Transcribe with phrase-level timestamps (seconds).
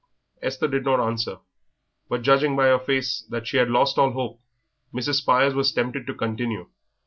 [0.41, 1.37] Esther did not answer,
[2.09, 4.41] but judging by her face that she had lost all hope,
[4.91, 5.17] Mrs.
[5.17, 6.71] Spires was tempted to continue.